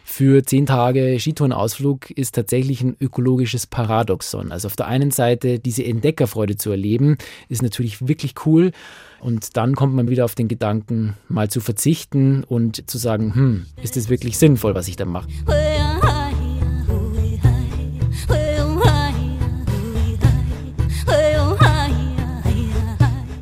für 0.09 0.41
zehn 0.41 0.65
Tage 0.65 1.19
Skitourenausflug 1.19 2.11
ist 2.11 2.33
tatsächlich 2.33 2.81
ein 2.81 2.95
ökologisches 2.99 3.67
Paradoxon. 3.67 4.53
Also 4.53 4.67
auf 4.67 4.77
der 4.77 4.87
einen 4.87 5.11
Seite 5.11 5.59
diese 5.59 5.83
Entdeckerfreude 5.83 6.55
zu 6.55 6.71
erleben, 6.71 7.17
ist 7.49 7.61
natürlich 7.61 8.07
wirklich 8.07 8.33
cool. 8.45 8.71
Und 9.19 9.57
dann 9.57 9.75
kommt 9.75 9.93
man 9.93 10.07
wieder 10.07 10.23
auf 10.23 10.33
den 10.33 10.47
Gedanken, 10.47 11.17
mal 11.27 11.49
zu 11.49 11.59
verzichten 11.59 12.45
und 12.45 12.89
zu 12.89 12.97
sagen, 12.97 13.35
hm, 13.35 13.65
ist 13.83 13.97
es 13.97 14.07
wirklich 14.07 14.37
sinnvoll, 14.37 14.75
was 14.75 14.87
ich 14.87 14.95
da 14.95 15.03
mache? 15.03 15.27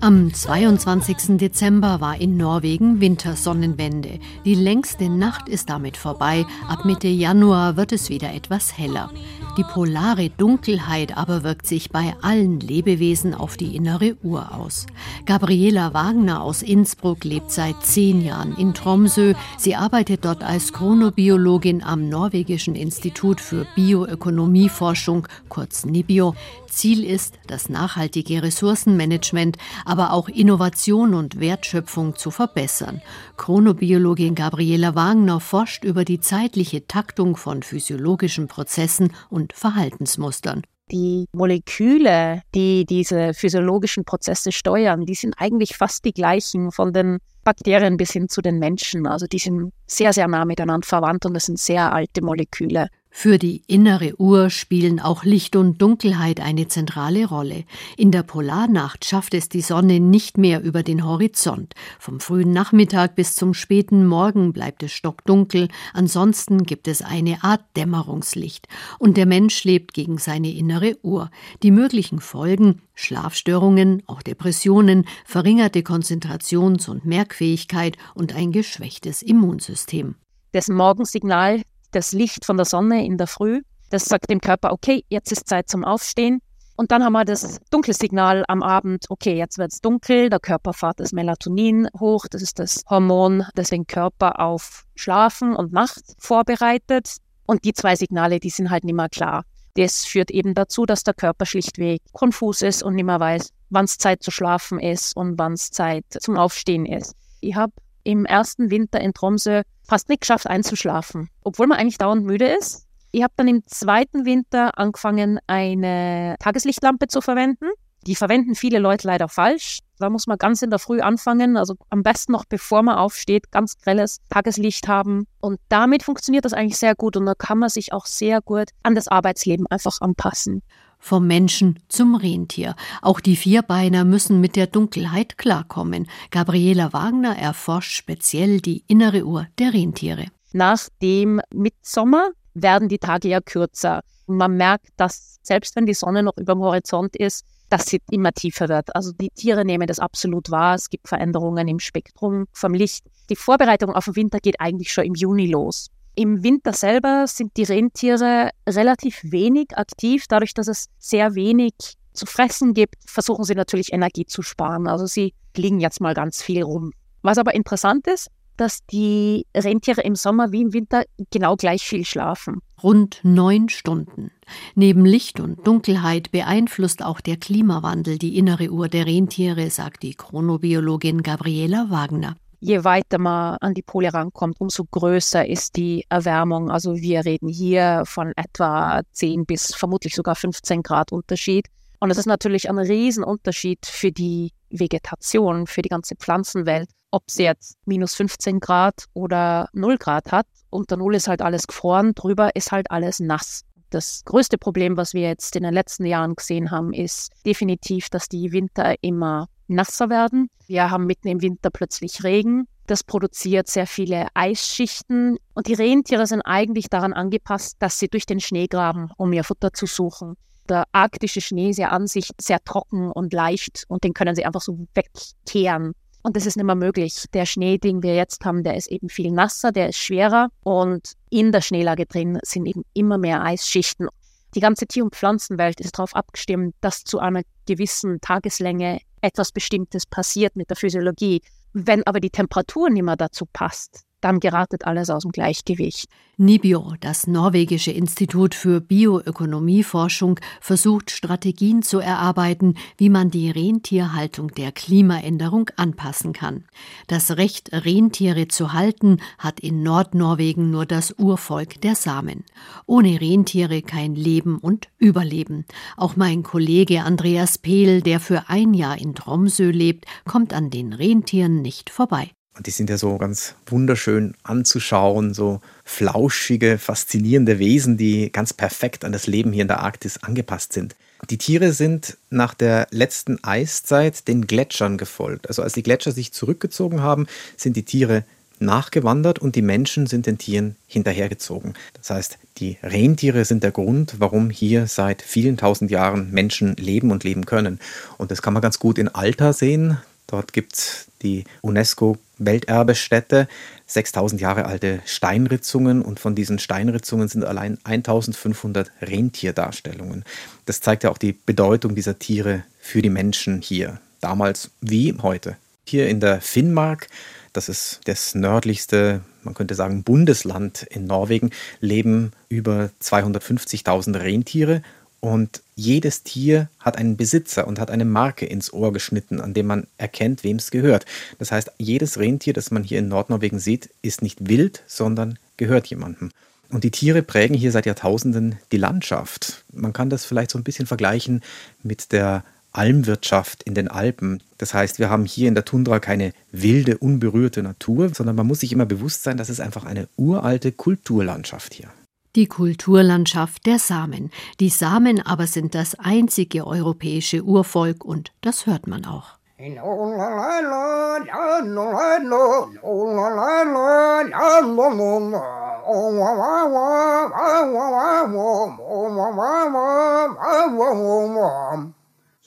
Am 0.05 0.31
22. 0.31 1.37
Dezember 1.39 1.99
war 1.99 2.21
in 2.21 2.37
Norwegen 2.37 3.01
Wintersonnenwende. 3.01 4.19
Die 4.45 4.53
längste 4.53 5.09
Nacht 5.09 5.49
ist 5.49 5.71
damit 5.71 5.97
vorbei. 5.97 6.45
Ab 6.67 6.85
Mitte 6.85 7.07
Januar 7.07 7.75
wird 7.75 7.91
es 7.91 8.11
wieder 8.11 8.31
etwas 8.31 8.77
heller. 8.77 9.09
Die 9.57 9.63
polare 9.63 10.29
Dunkelheit 10.29 11.17
aber 11.17 11.41
wirkt 11.41 11.65
sich 11.65 11.89
bei 11.89 12.13
allen 12.21 12.59
Lebewesen 12.59 13.33
auf 13.33 13.57
die 13.57 13.75
innere 13.75 14.15
Uhr 14.21 14.53
aus. 14.53 14.85
Gabriela 15.25 15.95
Wagner 15.95 16.43
aus 16.43 16.61
Innsbruck 16.61 17.23
lebt 17.23 17.51
seit 17.51 17.81
zehn 17.81 18.21
Jahren 18.21 18.55
in 18.57 18.75
Tromsø. 18.75 19.33
Sie 19.57 19.75
arbeitet 19.75 20.23
dort 20.23 20.43
als 20.43 20.71
Chronobiologin 20.71 21.81
am 21.81 22.09
Norwegischen 22.09 22.75
Institut 22.75 23.41
für 23.41 23.65
Bioökonomieforschung, 23.73 25.27
kurz 25.49 25.83
NIBIO. 25.83 26.35
Ziel 26.75 27.03
ist, 27.03 27.39
das 27.47 27.69
nachhaltige 27.69 28.43
Ressourcenmanagement, 28.43 29.57
aber 29.85 30.13
auch 30.13 30.29
Innovation 30.29 31.13
und 31.13 31.39
Wertschöpfung 31.39 32.15
zu 32.15 32.31
verbessern. 32.31 33.01
Chronobiologin 33.37 34.35
Gabriela 34.35 34.93
Wagner 34.93 35.39
forscht 35.39 35.83
über 35.83 36.05
die 36.05 36.19
zeitliche 36.19 36.85
Taktung 36.85 37.37
von 37.37 37.63
physiologischen 37.63 38.47
Prozessen 38.47 39.13
und 39.29 39.53
Verhaltensmustern. 39.53 40.61
Die 40.91 41.25
Moleküle, 41.33 42.43
die 42.53 42.85
diese 42.85 43.33
physiologischen 43.33 44.05
Prozesse 44.05 44.51
steuern, 44.51 45.05
die 45.05 45.15
sind 45.15 45.33
eigentlich 45.39 45.75
fast 45.75 46.05
die 46.05 46.13
gleichen 46.13 46.71
von 46.71 46.93
den 46.93 47.17
Bakterien 47.43 47.97
bis 47.97 48.11
hin 48.11 48.29
zu 48.29 48.41
den 48.41 48.59
Menschen. 48.59 49.07
Also 49.07 49.25
die 49.25 49.39
sind 49.39 49.71
sehr, 49.87 50.13
sehr 50.13 50.27
nah 50.27 50.45
miteinander 50.45 50.85
verwandt 50.85 51.25
und 51.25 51.33
das 51.33 51.45
sind 51.45 51.57
sehr 51.57 51.91
alte 51.91 52.21
Moleküle. 52.21 52.89
Für 53.17 53.39
die 53.39 53.63
innere 53.65 54.19
Uhr 54.19 54.49
spielen 54.49 54.99
auch 54.99 55.23
Licht 55.23 55.55
und 55.55 55.81
Dunkelheit 55.81 56.41
eine 56.41 56.67
zentrale 56.67 57.25
Rolle. 57.25 57.63
In 57.95 58.11
der 58.11 58.23
Polarnacht 58.23 59.05
schafft 59.05 59.33
es 59.33 59.47
die 59.47 59.61
Sonne 59.61 60.01
nicht 60.01 60.37
mehr 60.37 60.61
über 60.61 60.83
den 60.83 61.05
Horizont. 61.05 61.73
Vom 61.97 62.19
frühen 62.19 62.51
Nachmittag 62.51 63.15
bis 63.15 63.33
zum 63.33 63.53
späten 63.53 64.05
Morgen 64.05 64.51
bleibt 64.51 64.83
es 64.83 64.91
stockdunkel, 64.91 65.69
ansonsten 65.93 66.63
gibt 66.65 66.89
es 66.89 67.01
eine 67.01 67.41
Art 67.41 67.63
Dämmerungslicht. 67.77 68.67
Und 68.99 69.15
der 69.15 69.25
Mensch 69.25 69.63
lebt 69.63 69.93
gegen 69.93 70.17
seine 70.17 70.51
innere 70.51 70.97
Uhr. 71.01 71.31
Die 71.63 71.71
möglichen 71.71 72.19
Folgen 72.19 72.81
Schlafstörungen, 72.95 74.03
auch 74.07 74.23
Depressionen, 74.23 75.05
verringerte 75.23 75.79
Konzentrations- 75.79 76.89
und 76.89 77.05
Merkfähigkeit 77.05 77.97
und 78.13 78.35
ein 78.35 78.51
geschwächtes 78.51 79.21
Immunsystem. 79.21 80.15
Das 80.51 80.67
Morgensignal 80.67 81.61
das 81.95 82.11
Licht 82.11 82.45
von 82.45 82.57
der 82.57 82.65
Sonne 82.65 83.05
in 83.05 83.17
der 83.17 83.27
Früh. 83.27 83.61
Das 83.89 84.05
sagt 84.05 84.29
dem 84.29 84.41
Körper, 84.41 84.71
okay, 84.71 85.05
jetzt 85.09 85.31
ist 85.31 85.47
Zeit 85.47 85.69
zum 85.69 85.83
Aufstehen. 85.83 86.41
Und 86.75 86.91
dann 86.91 87.03
haben 87.03 87.13
wir 87.13 87.23
das 87.23 87.59
Dunkelsignal 87.71 88.43
am 88.49 88.61
Abend, 88.61 89.05
okay, 89.09 89.37
jetzt 89.37 89.57
wird 89.57 89.71
es 89.71 89.79
dunkel, 89.79 90.29
der 90.29 90.41
Körper 90.41 90.73
fährt 90.73 90.99
das 90.99 91.13
Melatonin 91.13 91.87
hoch, 91.97 92.25
das 92.29 92.41
ist 92.41 92.59
das 92.59 92.83
Hormon, 92.89 93.45
das 93.55 93.69
den 93.69 93.87
Körper 93.87 94.41
auf 94.41 94.83
Schlafen 94.95 95.55
und 95.55 95.71
Nacht 95.71 96.03
vorbereitet. 96.17 97.15
Und 97.45 97.63
die 97.63 97.73
zwei 97.73 97.95
Signale, 97.95 98.41
die 98.41 98.49
sind 98.49 98.69
halt 98.69 98.83
nicht 98.83 98.95
mehr 98.95 99.07
klar. 99.07 99.45
Das 99.75 100.03
führt 100.03 100.31
eben 100.31 100.53
dazu, 100.53 100.85
dass 100.85 101.03
der 101.03 101.13
Körper 101.13 101.45
schlichtweg 101.45 102.01
konfus 102.11 102.61
ist 102.61 102.83
und 102.83 102.95
nicht 102.95 103.05
mehr 103.05 103.19
weiß, 103.21 103.49
wann 103.69 103.85
es 103.85 103.97
Zeit 103.97 104.21
zu 104.21 104.31
schlafen 104.31 104.79
ist 104.79 105.15
und 105.15 105.37
wann 105.37 105.53
es 105.53 105.71
Zeit 105.71 106.05
zum 106.19 106.37
Aufstehen 106.37 106.85
ist. 106.85 107.13
Ich 107.39 107.55
habe 107.55 107.71
im 108.05 108.25
ersten 108.25 108.71
Winter 108.71 109.01
in 109.01 109.13
Tromsø 109.13 109.63
fast 109.83 110.07
nicht 110.07 110.21
geschafft 110.21 110.47
einzuschlafen, 110.47 111.29
obwohl 111.43 111.67
man 111.67 111.77
eigentlich 111.77 111.97
dauernd 111.97 112.23
müde 112.23 112.47
ist. 112.47 112.87
Ich 113.11 113.23
habe 113.23 113.33
dann 113.35 113.47
im 113.47 113.65
zweiten 113.65 114.25
Winter 114.25 114.77
angefangen, 114.77 115.39
eine 115.47 116.35
Tageslichtlampe 116.39 117.07
zu 117.07 117.21
verwenden. 117.21 117.67
Die 118.07 118.15
verwenden 118.15 118.55
viele 118.55 118.79
Leute 118.79 119.07
leider 119.07 119.27
falsch. 119.27 119.79
Da 119.97 120.09
muss 120.09 120.27
man 120.27 120.37
ganz 120.37 120.61
in 120.61 120.69
der 120.69 120.79
Früh 120.79 120.99
anfangen, 120.99 121.57
also 121.57 121.75
am 121.89 122.03
besten 122.03 122.33
noch 122.33 122.45
bevor 122.45 122.83
man 122.83 122.97
aufsteht, 122.97 123.51
ganz 123.51 123.77
grelles 123.77 124.19
Tageslicht 124.29 124.87
haben. 124.87 125.25
Und 125.39 125.59
damit 125.69 126.03
funktioniert 126.03 126.45
das 126.45 126.53
eigentlich 126.53 126.77
sehr 126.77 126.93
gut 126.93 127.17
und 127.17 127.25
da 127.25 127.33
kann 127.33 127.57
man 127.57 127.69
sich 127.69 127.93
auch 127.93 128.05
sehr 128.05 128.41
gut 128.41 128.71
an 128.83 128.95
das 128.95 129.07
Arbeitsleben 129.07 129.65
einfach 129.67 130.01
anpassen 130.01 130.61
vom 131.05 131.27
Menschen 131.27 131.77
zum 131.87 132.15
Rentier. 132.15 132.75
Auch 133.03 133.19
die 133.19 133.35
Vierbeiner 133.35 134.05
müssen 134.05 134.41
mit 134.41 134.55
der 134.55 134.65
Dunkelheit 134.65 135.37
klarkommen. 135.37 136.07
Gabriela 136.31 136.93
Wagner 136.93 137.37
erforscht 137.37 137.95
speziell 137.95 138.59
die 138.59 138.83
innere 138.87 139.23
Uhr 139.23 139.45
der 139.59 139.71
Rentiere. 139.71 140.25
Nach 140.51 140.89
dem 141.03 141.41
Mitsommer 141.53 142.31
werden 142.55 142.89
die 142.89 142.97
Tage 142.97 143.27
ja 143.27 143.39
kürzer. 143.39 144.01
Man 144.25 144.57
merkt, 144.57 144.87
dass 144.97 145.37
selbst 145.43 145.75
wenn 145.75 145.85
die 145.85 145.93
Sonne 145.93 146.23
noch 146.23 146.37
über 146.37 146.55
dem 146.55 146.61
Horizont 146.61 147.15
ist, 147.15 147.45
dass 147.69 147.85
sie 147.85 148.01
immer 148.09 148.31
tiefer 148.31 148.67
wird. 148.67 148.95
Also 148.95 149.11
die 149.11 149.29
Tiere 149.29 149.63
nehmen 149.63 149.85
das 149.85 149.99
absolut 149.99 150.49
wahr. 150.49 150.73
Es 150.73 150.89
gibt 150.89 151.07
Veränderungen 151.07 151.67
im 151.67 151.79
Spektrum 151.79 152.45
vom 152.51 152.73
Licht. 152.73 153.05
Die 153.29 153.35
Vorbereitung 153.35 153.93
auf 153.93 154.05
den 154.05 154.15
Winter 154.15 154.39
geht 154.39 154.59
eigentlich 154.59 154.91
schon 154.91 155.05
im 155.05 155.13
Juni 155.13 155.45
los. 155.45 155.91
Im 156.15 156.43
Winter 156.43 156.71
selber 156.71 157.25
sind 157.27 157.57
die 157.57 157.63
Rentiere 157.63 158.51
relativ 158.67 159.19
wenig 159.23 159.77
aktiv. 159.77 160.25
Dadurch, 160.29 160.53
dass 160.53 160.67
es 160.67 160.85
sehr 160.97 161.35
wenig 161.35 161.73
zu 162.13 162.25
fressen 162.25 162.73
gibt, 162.73 162.95
versuchen 163.05 163.43
sie 163.43 163.55
natürlich 163.55 163.91
Energie 163.91 164.25
zu 164.25 164.41
sparen. 164.41 164.87
Also 164.87 165.05
sie 165.05 165.33
liegen 165.57 165.81
jetzt 165.81 165.99
mal 165.99 166.13
ganz 166.13 166.41
viel 166.41 166.63
rum. 166.63 166.91
Was 167.21 167.37
aber 167.37 167.53
interessant 167.53 168.07
ist, 168.07 168.29
dass 168.55 168.85
die 168.85 169.45
Rentiere 169.55 170.01
im 170.01 170.15
Sommer 170.15 170.53
wie 170.53 170.61
im 170.61 170.71
Winter 170.71 171.03
genau 171.31 171.57
gleich 171.57 171.83
viel 171.85 172.05
schlafen. 172.05 172.61
Rund 172.81 173.19
neun 173.23 173.67
Stunden. 173.67 174.31
Neben 174.75 175.05
Licht 175.05 175.41
und 175.41 175.67
Dunkelheit 175.67 176.31
beeinflusst 176.31 177.03
auch 177.03 177.19
der 177.19 177.35
Klimawandel 177.35 178.17
die 178.17 178.37
innere 178.37 178.69
Uhr 178.69 178.87
der 178.87 179.05
Rentiere, 179.05 179.69
sagt 179.69 180.03
die 180.03 180.13
Chronobiologin 180.13 181.23
Gabriela 181.23 181.89
Wagner 181.89 182.37
je 182.65 182.83
weiter 182.83 183.19
man 183.19 183.57
an 183.61 183.75
die 183.75 183.83
Pole 183.83 184.11
rankommt, 184.11 184.59
umso 184.59 184.85
größer 184.85 185.47
ist 185.47 185.75
die 185.75 186.03
Erwärmung. 186.09 186.71
Also 186.71 186.95
wir 186.95 187.23
reden 187.23 187.47
hier 187.47 188.03
von 188.05 188.33
etwa 188.35 189.01
10 189.11 189.45
bis 189.45 189.75
vermutlich 189.75 190.15
sogar 190.15 190.35
15 190.35 190.81
Grad 190.81 191.11
Unterschied. 191.11 191.67
Und 191.99 192.09
es 192.09 192.17
ist 192.17 192.25
natürlich 192.25 192.67
ein 192.67 192.79
Riesenunterschied 192.79 193.85
für 193.85 194.11
die 194.11 194.51
Vegetation, 194.71 195.67
für 195.67 195.83
die 195.83 195.89
ganze 195.89 196.15
Pflanzenwelt, 196.15 196.89
ob 197.11 197.29
sie 197.29 197.43
jetzt 197.43 197.77
minus 197.85 198.15
15 198.15 198.59
Grad 198.59 199.05
oder 199.13 199.69
0 199.73 199.97
Grad 199.99 200.31
hat. 200.31 200.47
Unter 200.71 200.97
Null 200.97 201.15
ist 201.15 201.27
halt 201.27 201.43
alles 201.43 201.67
gefroren, 201.67 202.13
drüber 202.15 202.55
ist 202.55 202.71
halt 202.71 202.89
alles 202.89 203.19
nass. 203.19 203.61
Das 203.91 204.23
größte 204.25 204.57
Problem, 204.57 204.97
was 204.97 205.13
wir 205.13 205.21
jetzt 205.21 205.55
in 205.55 205.63
den 205.63 205.73
letzten 205.73 206.05
Jahren 206.05 206.35
gesehen 206.35 206.71
haben, 206.71 206.93
ist 206.93 207.31
definitiv, 207.45 208.09
dass 208.09 208.27
die 208.27 208.51
Winter 208.51 208.95
immer 209.01 209.47
nasser 209.67 210.09
werden. 210.09 210.49
Wir 210.67 210.89
haben 210.89 211.05
mitten 211.05 211.27
im 211.27 211.41
Winter 211.41 211.69
plötzlich 211.69 212.23
Regen. 212.23 212.67
Das 212.87 213.03
produziert 213.03 213.67
sehr 213.67 213.87
viele 213.87 214.27
Eisschichten. 214.33 215.37
Und 215.53 215.67
die 215.67 215.73
Rentiere 215.73 216.27
sind 216.27 216.41
eigentlich 216.41 216.89
daran 216.89 217.13
angepasst, 217.13 217.77
dass 217.79 217.99
sie 217.99 218.07
durch 218.07 218.25
den 218.25 218.39
Schnee 218.39 218.67
graben, 218.67 219.09
um 219.17 219.33
ihr 219.33 219.43
Futter 219.43 219.73
zu 219.73 219.85
suchen. 219.85 220.35
Der 220.69 220.85
arktische 220.91 221.41
Schnee 221.41 221.69
ist 221.69 221.77
ja 221.77 221.89
an 221.89 222.07
sich 222.07 222.29
sehr 222.39 222.63
trocken 222.63 223.11
und 223.11 223.33
leicht 223.33 223.85
und 223.87 224.03
den 224.03 224.13
können 224.13 224.35
sie 224.35 224.45
einfach 224.45 224.61
so 224.61 224.87
wegkehren. 224.95 225.93
Und 226.23 226.35
das 226.35 226.47
ist 226.47 226.57
nicht 226.57 226.65
mehr 226.65 226.73
möglich. 226.73 227.25
Der 227.33 227.45
Schnee, 227.45 227.77
den 227.77 228.01
wir 228.01 228.15
jetzt 228.15 228.43
haben, 228.45 228.63
der 228.63 228.75
ist 228.75 228.87
eben 228.87 229.09
viel 229.09 229.29
nasser, 229.29 229.71
der 229.71 229.89
ist 229.89 229.97
schwerer 229.97 230.49
und 230.63 231.13
in 231.29 231.51
der 231.51 231.61
Schneelage 231.61 232.07
drin 232.07 232.39
sind 232.41 232.65
eben 232.65 232.83
immer 232.93 233.19
mehr 233.19 233.43
Eisschichten. 233.43 234.07
Die 234.55 234.59
ganze 234.59 234.87
Tier- 234.87 235.03
und 235.03 235.13
Pflanzenwelt 235.13 235.79
ist 235.79 235.99
darauf 235.99 236.15
abgestimmt, 236.15 236.73
dass 236.81 237.03
zu 237.03 237.19
einer 237.19 237.41
gewissen 237.67 238.21
Tageslänge 238.21 239.01
etwas 239.25 239.51
Bestimmtes 239.51 240.05
passiert 240.05 240.55
mit 240.55 240.69
der 240.69 240.77
Physiologie. 240.77 241.41
Wenn 241.73 242.03
aber 242.03 242.19
die 242.19 242.29
Temperatur 242.29 242.89
nicht 242.89 243.03
mehr 243.03 243.17
dazu 243.17 243.45
passt, 243.51 244.04
dann 244.25 244.39
geratet 244.39 244.85
alles 244.85 245.11
aus 245.11 245.21
dem 245.21 245.31
Gleichgewicht. 245.31 246.09
NIBIO, 246.37 246.95
das 246.99 247.27
norwegische 247.27 247.91
Institut 247.91 248.55
für 248.55 248.81
Bioökonomieforschung, 248.81 250.39
versucht 250.59 251.11
Strategien 251.11 251.83
zu 251.83 251.99
erarbeiten, 251.99 252.73
wie 252.97 253.09
man 253.09 253.29
die 253.29 253.51
Rentierhaltung 253.51 254.49
der 254.49 254.71
Klimaänderung 254.71 255.69
anpassen 255.77 256.33
kann. 256.33 256.65
Das 257.05 257.37
Recht, 257.37 257.71
Rentiere 257.71 258.47
zu 258.47 258.73
halten, 258.73 259.19
hat 259.37 259.59
in 259.59 259.83
Nordnorwegen 259.83 260.71
nur 260.71 260.87
das 260.87 261.13
Urvolk 261.19 261.79
der 261.81 261.95
Samen. 261.95 262.43
Ohne 262.87 263.21
Rentiere 263.21 263.83
kein 263.83 264.15
Leben 264.15 264.57
und 264.57 264.89
Überleben. 264.97 265.65
Auch 265.97 266.15
mein 266.15 266.41
Kollege 266.41 267.03
Andreas 267.03 267.59
Pehl, 267.59 268.01
der 268.01 268.19
für 268.19 268.49
ein 268.49 268.73
Jahr 268.73 268.97
in 268.97 269.13
Tromsø 269.13 269.69
lebt, 269.69 270.05
kommt 270.25 270.51
an 270.51 270.71
den 270.71 270.93
Rentieren 270.93 271.61
nicht 271.61 271.91
vorbei. 271.91 272.31
Und 272.55 272.67
die 272.67 272.71
sind 272.71 272.89
ja 272.89 272.97
so 272.97 273.17
ganz 273.17 273.55
wunderschön 273.65 274.33
anzuschauen, 274.43 275.33
so 275.33 275.61
flauschige, 275.83 276.77
faszinierende 276.77 277.59
Wesen, 277.59 277.97
die 277.97 278.31
ganz 278.31 278.53
perfekt 278.53 279.03
an 279.03 279.11
das 279.11 279.27
Leben 279.27 279.51
hier 279.51 279.63
in 279.63 279.67
der 279.67 279.81
Arktis 279.81 280.23
angepasst 280.23 280.71
sind. 280.73 280.95
Die 281.29 281.37
Tiere 281.37 281.73
sind 281.73 282.17
nach 282.29 282.53
der 282.53 282.87
letzten 282.91 283.43
Eiszeit 283.43 284.27
den 284.27 284.47
Gletschern 284.47 284.97
gefolgt. 284.97 285.47
Also 285.47 285.63
als 285.63 285.73
die 285.73 285.83
Gletscher 285.83 286.11
sich 286.11 286.31
zurückgezogen 286.33 287.01
haben, 287.01 287.27
sind 287.57 287.75
die 287.75 287.83
Tiere 287.83 288.23
nachgewandert 288.59 289.39
und 289.39 289.55
die 289.55 289.61
Menschen 289.61 290.07
sind 290.07 290.27
den 290.27 290.37
Tieren 290.37 290.75
hinterhergezogen. 290.87 291.73
Das 291.93 292.09
heißt, 292.09 292.37
die 292.57 292.77
Rentiere 292.83 293.43
sind 293.43 293.63
der 293.63 293.71
Grund, 293.71 294.15
warum 294.19 294.49
hier 294.49 294.87
seit 294.87 295.21
vielen 295.21 295.57
tausend 295.57 295.91
Jahren 295.91 296.31
Menschen 296.31 296.75
leben 296.75 297.11
und 297.11 297.23
leben 297.23 297.45
können. 297.45 297.79
Und 298.17 298.31
das 298.31 298.41
kann 298.41 298.53
man 298.53 298.61
ganz 298.61 298.79
gut 298.79 298.97
in 298.97 299.09
Alter 299.09 299.51
sehen. 299.51 299.97
Dort 300.27 300.53
gibt 300.53 300.73
es 300.73 301.07
die 301.25 301.43
UNESCO-Welterbestätte. 301.61 303.47
6000 303.87 304.39
Jahre 304.39 304.65
alte 304.65 305.01
Steinritzungen 305.05 306.01
und 306.01 306.19
von 306.19 306.35
diesen 306.35 306.59
Steinritzungen 306.59 307.27
sind 307.27 307.43
allein 307.43 307.79
1500 307.83 308.91
Rentierdarstellungen. 309.01 310.23
Das 310.65 310.79
zeigt 310.79 311.03
ja 311.03 311.09
auch 311.09 311.17
die 311.17 311.33
Bedeutung 311.33 311.95
dieser 311.95 312.17
Tiere 312.19 312.63
für 312.79 313.01
die 313.01 313.09
Menschen 313.09 313.61
hier, 313.61 313.99
damals 314.21 314.69
wie 314.81 315.13
heute. 315.21 315.57
Hier 315.85 316.07
in 316.07 316.19
der 316.19 316.41
Finnmark, 316.41 317.07
das 317.53 317.69
ist 317.69 318.01
das 318.05 318.35
nördlichste, 318.35 319.21
man 319.43 319.53
könnte 319.53 319.75
sagen, 319.75 320.03
Bundesland 320.03 320.83
in 320.83 321.05
Norwegen, 321.05 321.51
leben 321.79 322.31
über 322.49 322.89
250.000 323.01 324.19
Rentiere 324.19 324.81
und 325.25 325.63
jedes 325.73 326.21
Tier 326.21 326.69
hat 326.77 326.99
einen 326.99 327.17
Besitzer 327.17 327.65
und 327.65 327.79
hat 327.79 327.89
eine 327.89 328.05
Marke 328.05 328.45
ins 328.45 328.71
Ohr 328.71 328.93
geschnitten, 328.93 329.41
an 329.41 329.55
dem 329.55 329.65
man 329.65 329.87
erkennt, 329.97 330.43
wem 330.43 330.57
es 330.57 330.69
gehört. 330.69 331.07
Das 331.39 331.51
heißt, 331.51 331.71
jedes 331.79 332.19
Rentier, 332.19 332.53
das 332.53 332.69
man 332.69 332.83
hier 332.83 332.99
in 332.99 333.07
Nordnorwegen 333.07 333.57
sieht, 333.57 333.89
ist 334.03 334.21
nicht 334.21 334.47
wild, 334.47 334.83
sondern 334.85 335.39
gehört 335.57 335.87
jemandem. 335.87 336.29
Und 336.69 336.83
die 336.83 336.91
Tiere 336.91 337.23
prägen 337.23 337.55
hier 337.55 337.71
seit 337.71 337.87
Jahrtausenden 337.87 338.59
die 338.71 338.77
Landschaft. 338.77 339.63
Man 339.73 339.93
kann 339.93 340.11
das 340.11 340.25
vielleicht 340.25 340.51
so 340.51 340.59
ein 340.59 340.63
bisschen 340.63 340.85
vergleichen 340.85 341.41
mit 341.81 342.11
der 342.11 342.43
Almwirtschaft 342.71 343.63
in 343.63 343.73
den 343.73 343.87
Alpen. 343.87 344.43
Das 344.59 344.75
heißt, 344.75 344.99
wir 344.99 345.09
haben 345.09 345.25
hier 345.25 345.47
in 345.47 345.55
der 345.55 345.65
Tundra 345.65 345.99
keine 345.99 346.33
wilde, 346.51 346.99
unberührte 346.99 347.63
Natur, 347.63 348.13
sondern 348.13 348.35
man 348.35 348.45
muss 348.45 348.59
sich 348.59 348.71
immer 348.71 348.85
bewusst 348.85 349.23
sein, 349.23 349.37
das 349.37 349.49
ist 349.49 349.59
einfach 349.59 349.85
eine 349.85 350.07
uralte 350.17 350.71
Kulturlandschaft 350.71 351.73
hier 351.73 351.89
die 352.35 352.47
Kulturlandschaft 352.47 353.65
der 353.65 353.79
Samen. 353.79 354.29
Die 354.59 354.69
Samen 354.69 355.25
aber 355.25 355.47
sind 355.47 355.73
das 355.73 355.95
einzige 355.95 356.67
europäische 356.67 357.43
Urvolk 357.43 358.05
und 358.05 358.31
das 358.41 358.65
hört 358.65 358.87
man 358.87 359.05
auch. 359.05 359.37
Så 359.57 359.63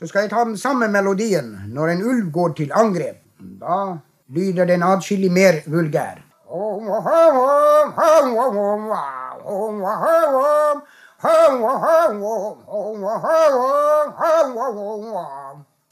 skal 0.07 0.21
jeg 0.21 0.31
ta 0.31 0.45
den 0.45 0.57
samme 0.57 0.89
melodien 0.89 1.59
når 1.69 1.89
en 1.89 2.03
ulv 2.03 2.33
går 2.33 2.49
til 2.49 2.71
angrep. 2.75 3.17
Da 3.61 3.97
lyder 4.29 4.65
den 4.65 4.83
atskillig 4.83 5.33
mer 5.33 5.53
vulgær. 5.67 6.28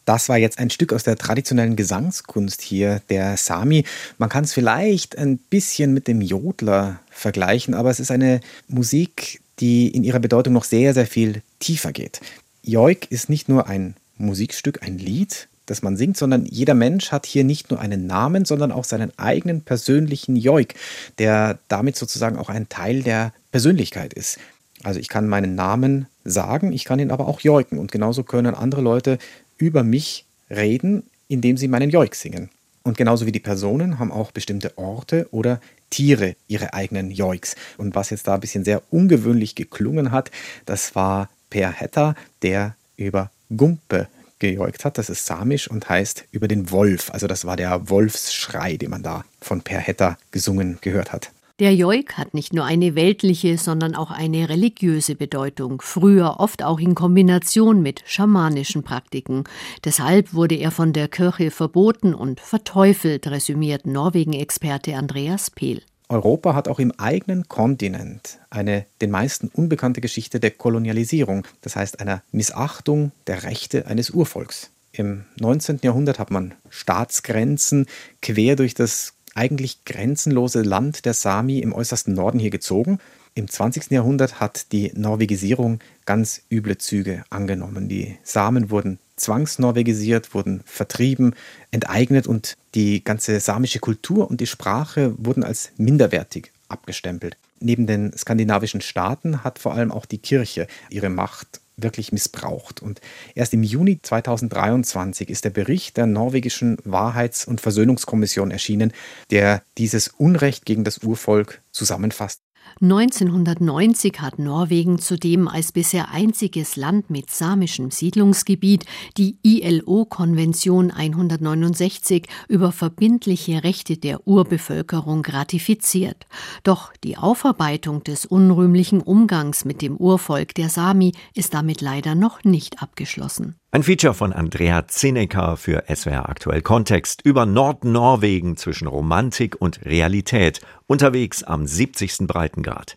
Das 0.07 0.29
war 0.29 0.39
jetzt 0.39 0.59
ein 0.61 0.71
Stück 0.71 0.93
aus 0.93 1.03
der 1.03 1.17
traditionellen 1.17 1.75
Gesangskunst 1.75 2.63
hier, 2.63 3.03
der 3.11 3.37
Sami. 3.37 3.85
Man 4.19 4.29
kann 4.29 4.45
es 4.45 4.53
vielleicht 4.53 5.19
ein 5.19 5.39
bisschen 5.39 5.93
mit 5.93 6.07
dem 6.07 6.21
Jodler 6.21 7.01
vergleichen, 7.11 7.75
aber 7.75 7.91
es 7.91 7.99
ist 7.99 8.13
eine 8.13 8.41
Musik, 8.69 9.41
die 9.59 9.89
in 9.89 10.05
ihrer 10.05 10.21
Bedeutung 10.21 10.53
noch 10.53 10.65
sehr, 10.65 10.95
sehr 10.95 11.07
viel 11.07 11.43
tiefer 11.59 11.93
geht. 11.93 12.21
Joik 12.63 13.11
ist 13.11 13.29
nicht 13.29 13.49
nur 13.49 13.67
ein 13.67 13.97
Musikstück, 14.17 14.83
ein 14.83 14.99
Lied, 14.99 15.49
das 15.67 15.83
man 15.83 15.97
singt, 15.97 16.17
sondern 16.17 16.47
jeder 16.47 16.75
Mensch 16.75 17.13
hat 17.13 17.27
hier 17.27 17.45
nicht 17.45 17.71
nur 17.71 17.81
einen 17.81 18.07
Namen, 18.07 18.45
sondern 18.45 18.73
auch 18.73 18.85
seinen 18.85 19.17
eigenen 19.19 19.63
persönlichen 19.63 20.37
Joik, 20.37 20.75
der 21.19 21.59
damit 21.69 21.97
sozusagen 21.97 22.39
auch 22.39 22.49
ein 22.49 22.69
Teil 22.69 23.03
der 23.03 23.33
Persönlichkeit 23.51 24.15
ist. 24.15 24.39
Also 24.83 25.01
ich 25.01 25.09
kann 25.09 25.29
meinen 25.29 25.55
Namen 25.55 26.07
sagen, 26.25 26.73
ich 26.73 26.85
kann 26.85 27.01
ihn 27.01 27.11
aber 27.11 27.27
auch 27.29 27.41
joiken 27.41 27.79
und 27.79 27.91
genauso 27.91 28.23
können 28.23 28.55
andere 28.55 28.81
Leute 28.81 29.19
über 29.59 29.83
mich 29.83 30.25
reden, 30.51 31.03
indem 31.29 31.57
sie 31.57 31.69
meinen 31.69 31.91
Joik 31.91 32.15
singen. 32.15 32.51
Und 32.83 32.97
genauso 32.97 33.27
wie 33.27 33.33
die 33.33 33.41
Personen 33.41 33.99
haben 33.99 34.13
auch 34.13 34.31
bestimmte 34.31 34.79
Orte 34.79 35.27
oder 35.33 35.61
Tiere 35.91 36.37
ihre 36.47 36.73
eigenen 36.73 37.11
Joiks. 37.11 37.57
Und 37.79 37.97
was 37.97 38.11
jetzt 38.11 38.29
da 38.29 38.35
ein 38.35 38.41
bisschen 38.41 38.65
sehr 38.65 38.81
ungewöhnlich 38.91 39.57
geklungen 39.57 40.13
hat, 40.13 40.31
das 40.67 40.95
war 40.95 41.29
Per 41.51 41.73
Hetta, 41.73 42.15
der 42.43 42.77
über 42.97 43.31
Gumpe 43.57 44.09
gejoikt 44.39 44.85
hat. 44.85 44.99
Das 44.99 45.11
ist 45.11 45.27
samisch 45.27 45.69
und 45.71 45.89
heißt 45.89 46.25
über 46.31 46.49
den 46.49 46.71
Wolf. 46.71 47.11
Also 47.13 47.27
das 47.27 47.45
war 47.45 47.57
der 47.57 47.89
Wolfsschrei, 47.89 48.77
den 48.77 48.91
man 48.91 49.03
da 49.03 49.25
von 49.41 49.63
Per 49.63 49.79
Hetta 49.79 50.19
gesungen 50.31 50.79
gehört 50.81 51.13
hat. 51.13 51.31
Der 51.59 51.75
Joik 51.75 52.19
hat 52.19 52.35
nicht 52.35 52.53
nur 52.53 52.67
eine 52.67 52.95
weltliche, 52.97 53.57
sondern 53.57 53.95
auch 53.95 54.11
eine 54.11 54.51
religiöse 54.51 55.15
Bedeutung, 55.15 55.81
früher 55.81 56.39
oft 56.39 56.63
auch 56.63 56.79
in 56.79 56.95
Kombination 56.95 57.81
mit 57.81 58.03
schamanischen 58.05 58.83
Praktiken. 58.83 59.45
Deshalb 59.83 60.35
wurde 60.35 60.57
er 60.57 60.71
von 60.71 60.93
der 60.93 61.09
Kirche 61.09 61.51
verboten 61.51 62.13
und 62.13 62.41
verteufelt, 62.41 63.27
resümiert 63.29 63.87
Norwegen-Experte 63.87 64.97
Andreas 64.97 65.51
Pehl. 65.51 65.81
Europa 66.09 66.55
hat 66.55 66.69
auch 66.69 66.79
im 66.79 66.93
eigenen 66.93 67.49
Kontinent 67.49 68.39
eine 68.49 68.87
den 69.01 69.11
meisten 69.11 69.49
unbekannte 69.49 70.01
Geschichte 70.01 70.39
der 70.39 70.53
Kolonialisierung, 70.53 71.47
das 71.63 71.75
heißt 71.75 72.01
einer 72.01 72.23
Missachtung 72.31 73.11
der 73.27 73.43
Rechte 73.43 73.87
eines 73.87 74.11
Urvolks. 74.11 74.71
Im 74.93 75.25
19. 75.41 75.81
Jahrhundert 75.83 76.19
hat 76.19 76.31
man 76.31 76.55
Staatsgrenzen 76.71 77.87
quer 78.23 78.57
durch 78.57 78.75
das 78.75 79.15
eigentlich 79.35 79.85
grenzenlose 79.85 80.63
Land 80.63 81.05
der 81.05 81.13
Sami 81.13 81.59
im 81.59 81.73
äußersten 81.73 82.15
Norden 82.15 82.39
hier 82.39 82.51
gezogen. 82.51 82.99
Im 83.35 83.49
20. 83.49 83.91
Jahrhundert 83.91 84.41
hat 84.41 84.73
die 84.73 84.93
Norwegisierung 84.95 85.81
ganz 86.07 86.43
üble 86.51 86.79
Züge 86.79 87.25
angenommen. 87.29 87.89
Die 87.89 88.17
Samen 88.23 88.71
wurden 88.71 88.99
zwangsnorwegisiert, 89.17 90.35
wurden 90.35 90.63
vertrieben, 90.65 91.35
enteignet 91.71 92.27
und 92.27 92.57
die 92.75 93.03
ganze 93.03 93.41
samische 93.41 93.79
Kultur 93.79 94.31
und 94.31 94.41
die 94.41 94.47
Sprache 94.47 95.15
wurden 95.19 95.43
als 95.43 95.71
minderwertig 95.77 96.53
abgestempelt. 96.69 97.37
Neben 97.59 97.87
den 97.87 98.13
skandinavischen 98.17 98.81
Staaten 98.81 99.43
hat 99.43 99.59
vor 99.59 99.75
allem 99.75 99.91
auch 99.91 100.07
die 100.07 100.19
Kirche 100.19 100.67
ihre 100.91 101.09
Macht 101.09 101.61
wirklich 101.77 102.13
missbraucht. 102.13 102.83
Und 102.83 103.01
erst 103.35 103.55
im 103.55 103.63
Juni 103.63 104.01
2023 104.01 105.29
ist 105.29 105.45
der 105.45 105.51
Bericht 105.51 105.97
der 105.97 106.07
norwegischen 106.07 106.79
Wahrheits- 106.85 107.47
und 107.47 107.61
Versöhnungskommission 107.61 108.51
erschienen, 108.51 108.93
der 109.31 109.63
dieses 109.79 110.09
Unrecht 110.09 110.65
gegen 110.65 110.85
das 110.85 110.99
Urvolk 110.99 111.61
zusammenfasst. 111.73 112.41
1990 112.81 114.21
hat 114.21 114.39
Norwegen 114.39 114.99
zudem 114.99 115.49
als 115.49 115.73
bisher 115.73 116.11
einziges 116.11 116.77
Land 116.77 117.11
mit 117.11 117.31
samischem 117.31 117.91
Siedlungsgebiet 117.91 118.85
die 119.17 119.39
ILO-Konvention 119.43 120.91
169 120.91 122.27
über 122.49 122.73
verbindliche 122.73 123.65
Rechte 123.65 123.97
der 123.97 124.27
Urbevölkerung 124.27 125.25
ratifiziert. 125.25 126.27
Doch 126.63 126.93
die 127.03 127.17
Aufarbeitung 127.17 128.05
des 128.05 128.27
unrühmlichen 128.27 129.01
Umgangs 129.01 129.65
mit 129.65 129.83
dem 129.83 129.97
Urvolk 129.97 130.55
der 130.55 130.69
Sami 130.69 131.13
ist 131.35 131.55
damit 131.55 131.81
leider 131.81 132.15
noch 132.15 132.45
nicht 132.45 132.83
abgeschlossen. 132.83 133.57
Ein 133.77 133.83
Feature 133.83 134.15
von 134.15 134.33
Andrea 134.33 134.89
Zinecker 134.89 135.59
für 135.59 135.85
SWR 135.95 136.31
Aktuell 136.31 136.63
Kontext 136.63 137.21
über 137.21 137.45
Nordnorwegen 137.45 138.57
zwischen 138.57 138.89
Romantik 138.89 139.61
und 139.61 139.85
Realität, 139.85 140.63
unterwegs 140.87 141.43
am 141.43 141.67
70. 141.67 142.27
Breitengrad. 142.27 142.97